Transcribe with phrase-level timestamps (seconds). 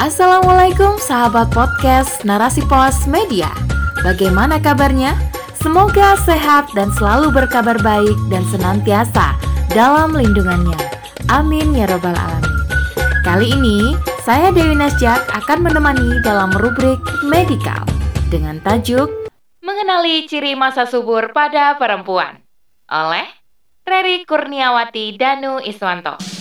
[0.00, 3.52] Assalamualaikum sahabat podcast Narasi Pos Media.
[4.00, 5.12] Bagaimana kabarnya?
[5.60, 9.36] Semoga sehat dan selalu berkabar baik dan senantiasa
[9.76, 10.80] dalam lindungannya.
[11.28, 12.56] Amin ya robbal alamin.
[13.28, 13.92] Kali ini
[14.24, 16.96] saya Dewi Nasjak akan menemani dalam rubrik
[17.28, 17.84] medikal
[18.32, 19.12] dengan tajuk
[19.60, 22.40] Mengenali ciri masa subur pada perempuan
[22.88, 23.28] oleh
[23.84, 26.39] Reri Kurniawati Danu Iswanto.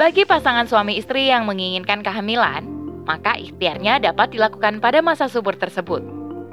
[0.00, 2.64] Bagi pasangan suami istri yang menginginkan kehamilan,
[3.04, 6.00] maka ikhtiarnya dapat dilakukan pada masa subur tersebut.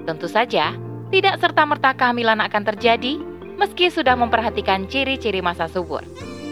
[0.04, 0.76] Tentu saja,
[1.16, 3.16] tidak serta-merta kehamilan akan terjadi
[3.56, 6.04] meski sudah memperhatikan ciri-ciri masa subur.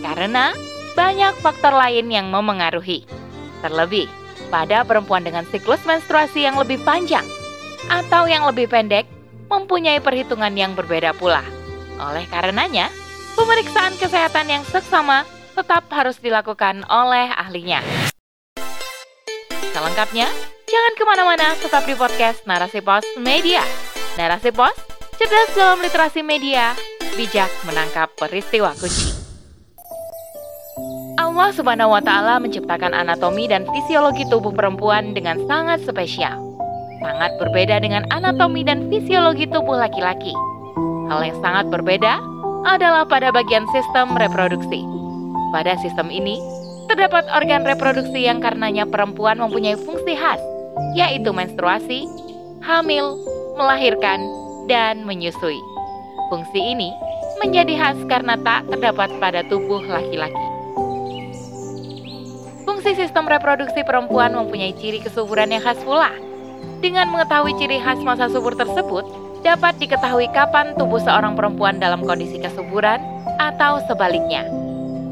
[0.08, 0.56] Karena
[0.96, 3.04] banyak faktor lain yang memengaruhi.
[3.60, 4.08] Terlebih,
[4.48, 7.28] pada perempuan dengan siklus menstruasi yang lebih panjang
[7.92, 9.04] atau yang lebih pendek
[9.52, 11.44] mempunyai perhitungan yang berbeda pula.
[12.00, 12.88] Oleh karenanya,
[13.36, 17.80] pemeriksaan kesehatan yang seksama tetap harus dilakukan oleh ahlinya.
[19.72, 20.28] Selengkapnya,
[20.68, 23.64] jangan ke mana-mana, tetap di podcast Narasi Pos Media.
[24.20, 24.76] Narasi Pos,
[25.16, 26.76] cerdas dalam literasi media,
[27.16, 29.16] bijak menangkap peristiwa kunci.
[31.16, 36.40] Allah Subhanahu wa Ta'ala menciptakan anatomi dan fisiologi tubuh perempuan dengan sangat spesial,
[37.04, 40.32] sangat berbeda dengan anatomi dan fisiologi tubuh laki-laki.
[41.12, 42.24] Hal yang sangat berbeda
[42.64, 45.05] adalah pada bagian sistem reproduksi.
[45.56, 46.36] Pada sistem ini,
[46.92, 50.44] terdapat organ reproduksi yang karenanya perempuan mempunyai fungsi khas,
[51.00, 52.12] yaitu menstruasi,
[52.60, 53.16] hamil,
[53.56, 54.20] melahirkan,
[54.68, 55.56] dan menyusui.
[56.28, 56.92] Fungsi ini
[57.40, 60.46] menjadi khas karena tak terdapat pada tubuh laki-laki.
[62.68, 66.12] Fungsi sistem reproduksi perempuan mempunyai ciri kesuburan yang khas pula.
[66.84, 69.08] Dengan mengetahui ciri khas masa subur tersebut,
[69.40, 73.00] dapat diketahui kapan tubuh seorang perempuan dalam kondisi kesuburan
[73.40, 74.65] atau sebaliknya.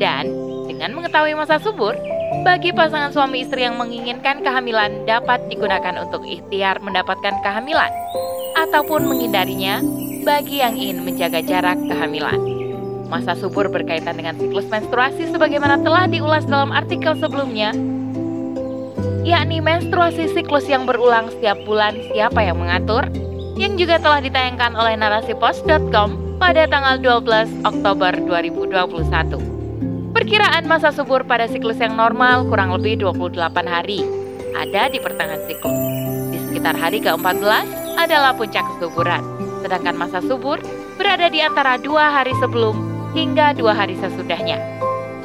[0.04, 0.28] Dan
[0.68, 1.96] dengan mengetahui masa subur,
[2.44, 7.88] bagi pasangan suami istri yang menginginkan kehamilan dapat digunakan untuk ikhtiar mendapatkan kehamilan
[8.60, 9.80] ataupun menghindarinya
[10.28, 12.36] bagi yang ingin menjaga jarak kehamilan.
[13.08, 17.72] Masa subur berkaitan dengan siklus menstruasi sebagaimana telah diulas dalam artikel sebelumnya,
[19.24, 23.08] yakni menstruasi siklus yang berulang setiap bulan siapa yang mengatur,
[23.56, 29.53] yang juga telah ditayangkan oleh narasipos.com pada tanggal 12 Oktober 2021.
[30.14, 33.34] Perkiraan masa subur pada siklus yang normal kurang lebih 28
[33.66, 34.06] hari,
[34.54, 35.74] ada di pertengahan siklus.
[36.30, 39.26] Di sekitar hari ke-14 adalah puncak kesuburan,
[39.66, 40.62] sedangkan masa subur
[41.02, 42.78] berada di antara dua hari sebelum
[43.18, 44.62] hingga dua hari sesudahnya.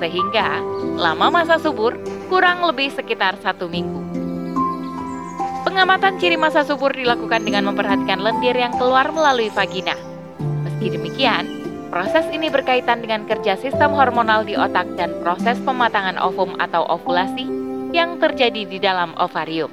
[0.00, 0.65] Sehingga
[0.97, 1.93] lama masa subur
[2.32, 4.00] kurang lebih sekitar satu minggu.
[5.69, 9.93] Pengamatan ciri masa subur dilakukan dengan memperhatikan lendir yang keluar melalui vagina.
[10.65, 11.58] Meski demikian,
[11.88, 17.49] Proses ini berkaitan dengan kerja sistem hormonal di otak dan proses pematangan ovum atau ovulasi
[17.97, 19.72] yang terjadi di dalam ovarium.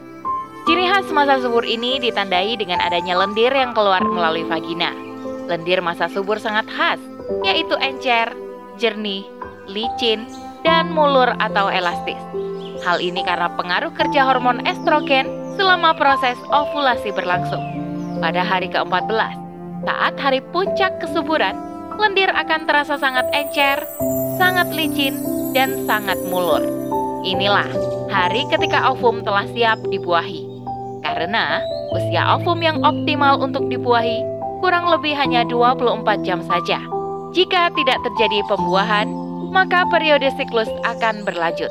[0.65, 4.95] Ciri khas masa subur ini ditandai dengan adanya lendir yang keluar melalui vagina.
[5.45, 6.97] Lendir masa subur sangat khas,
[7.43, 8.31] yaitu encer,
[8.79, 9.27] jernih,
[9.67, 10.25] licin,
[10.63, 12.17] dan mulur atau elastis.
[12.81, 15.27] Hal ini karena pengaruh kerja hormon estrogen
[15.59, 17.61] selama proses ovulasi berlangsung.
[18.23, 19.35] Pada hari ke-14,
[19.85, 23.83] saat hari puncak kesuburan, lendir akan terasa sangat encer,
[24.37, 25.21] sangat licin,
[25.55, 26.61] dan sangat mulur.
[27.25, 27.67] Inilah
[28.11, 30.45] hari ketika ovum telah siap dibuahi.
[31.01, 31.61] Karena
[31.95, 34.21] usia ovum yang optimal untuk dibuahi
[34.59, 36.81] kurang lebih hanya 24 jam saja.
[37.35, 39.07] Jika tidak terjadi pembuahan,
[39.51, 41.69] maka periode siklus akan berlanjut.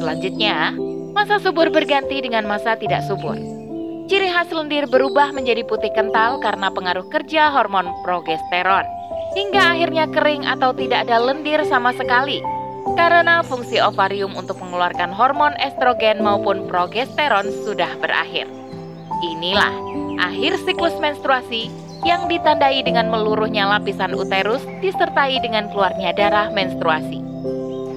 [0.00, 0.72] Selanjutnya,
[1.12, 3.36] masa subur berganti dengan masa tidak subur.
[4.06, 8.86] Ciri khas lendir berubah menjadi putih kental karena pengaruh kerja hormon progesteron
[9.36, 12.40] hingga akhirnya kering atau tidak ada lendir sama sekali
[12.96, 18.48] karena fungsi ovarium untuk mengeluarkan hormon estrogen maupun progesteron sudah berakhir.
[19.20, 19.74] Inilah
[20.16, 21.68] akhir siklus menstruasi
[22.08, 27.20] yang ditandai dengan meluruhnya lapisan uterus disertai dengan keluarnya darah menstruasi.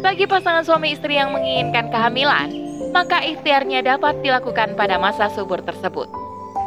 [0.04, 2.50] Bagi pasangan suami istri yang menginginkan kehamilan,
[2.96, 6.08] maka ikhtiarnya dapat dilakukan pada masa subur tersebut.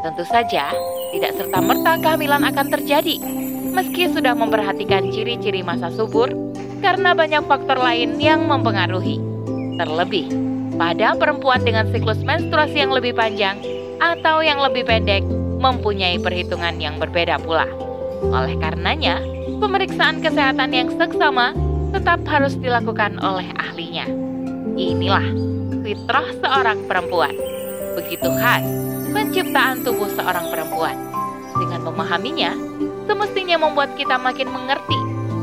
[0.05, 0.69] Tentu saja,
[1.17, 3.17] tidak serta-merta kehamilan akan terjadi,
[3.73, 6.29] meski sudah memperhatikan ciri-ciri masa subur
[6.85, 9.19] karena banyak faktor lain yang mempengaruhi.
[9.81, 10.29] Terlebih,
[10.77, 13.57] pada perempuan dengan siklus menstruasi yang lebih panjang
[13.99, 15.25] atau yang lebih pendek
[15.63, 17.65] mempunyai perhitungan yang berbeda pula.
[18.29, 19.19] Oleh karenanya,
[19.59, 21.57] pemeriksaan kesehatan yang seksama
[21.97, 24.07] tetap harus dilakukan oleh ahlinya.
[24.77, 25.25] Inilah
[25.83, 27.35] fitrah seorang perempuan.
[27.97, 28.65] Begitu khas
[29.13, 30.97] penciptaan tubuh seorang perempuan.
[31.53, 32.57] Dengan memahaminya,
[33.07, 34.99] semestinya membuat kita makin mengerti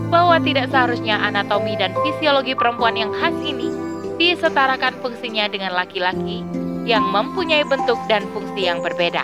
[0.10, 3.70] bahwa tidak seharusnya anatomi dan fisiologi perempuan yang khas ini
[4.18, 6.44] disetarakan fungsinya dengan laki-laki
[6.84, 9.24] yang mempunyai bentuk dan fungsi yang berbeda.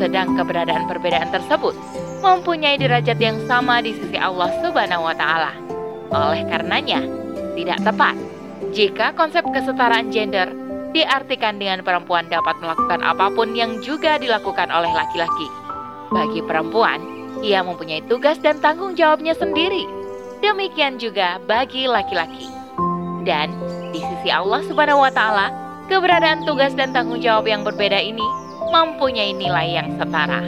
[0.00, 1.76] Sedang keberadaan perbedaan tersebut
[2.24, 5.52] mempunyai derajat yang sama di sisi Allah Subhanahu wa taala.
[6.08, 7.04] Oleh karenanya,
[7.54, 8.16] tidak tepat
[8.72, 10.48] jika konsep kesetaraan gender
[10.92, 15.48] diartikan dengan perempuan dapat melakukan apa pun yang juga dilakukan oleh laki-laki.
[16.08, 19.86] Bagi perempuan, ia mempunyai tugas dan tanggung jawabnya sendiri.
[20.38, 22.46] Demikian juga bagi laki-laki.
[23.26, 23.52] Dan
[23.90, 25.50] di sisi Allah Subhanahu wa taala,
[25.90, 28.24] keberadaan tugas dan tanggung jawab yang berbeda ini
[28.70, 30.44] mempunyai nilai yang setara.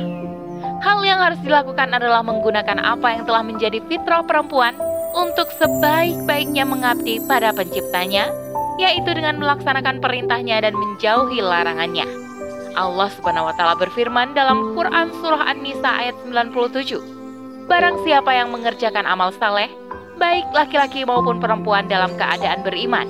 [0.80, 4.72] Hal yang harus dilakukan adalah menggunakan apa yang telah menjadi fitrah perempuan
[5.12, 8.32] untuk sebaik-baiknya mengabdi pada penciptanya,
[8.80, 12.29] yaitu dengan melaksanakan perintahnya dan menjauhi larangannya.
[12.74, 17.66] Allah Subhanahu wa taala berfirman dalam Quran surah An-Nisa ayat 97.
[17.70, 19.70] Barang siapa yang mengerjakan amal saleh,
[20.18, 23.06] baik laki-laki maupun perempuan dalam keadaan beriman,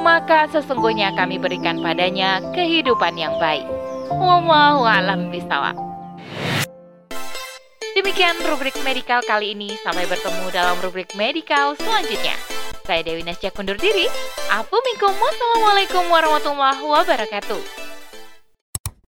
[0.00, 3.66] maka sesungguhnya kami berikan padanya kehidupan yang baik.
[4.08, 5.76] Wallahu a'lam bishawab.
[7.98, 9.74] Demikian rubrik medikal kali ini.
[9.82, 12.38] Sampai bertemu dalam rubrik medikal selanjutnya.
[12.86, 14.06] Saya Dewi Nasya kundur diri.
[14.48, 17.77] Assalamualaikum warahmatullahi wabarakatuh.